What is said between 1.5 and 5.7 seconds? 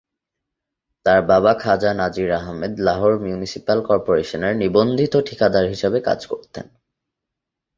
খাজা Nazir Ahmed Lahore municipal কর্পোরেশনে নিবন্ধিত ঠিকাদার